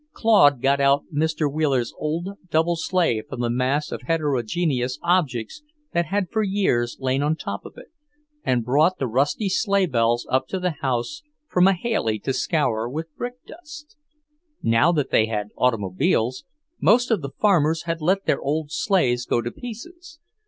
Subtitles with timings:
[0.13, 1.47] Claude got out Mr.
[1.47, 5.61] Wheeler's old double sleigh from the mass of heterogeneous objects
[5.93, 7.91] that had for years lain on top of it,
[8.43, 13.45] and brought the rusty sleighbells up to the house for Mahailey to scour with brick
[13.45, 13.95] dust.
[14.63, 16.45] Now that they had automobiles,
[16.79, 20.17] most of the farmers had let their old sleighs go to pieces.